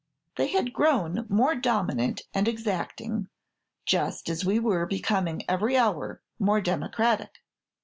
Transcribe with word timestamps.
They 0.35 0.47
had 0.47 0.73
grown 0.73 1.27
more 1.29 1.53
dominant 1.53 2.23
and 2.33 2.47
exacting, 2.47 3.27
just 3.85 4.29
as 4.29 4.43
we 4.43 4.57
were 4.57 4.87
becoming 4.87 5.43
every 5.47 5.77
hour 5.77 6.23
more 6.39 6.59
democratic. 6.59 7.37